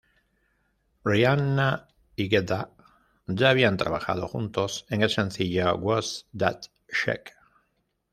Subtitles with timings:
[1.09, 2.71] Rihanna y Guetta
[3.27, 7.31] ya habían trabajado juntos en el sencillo "Who's That Chick?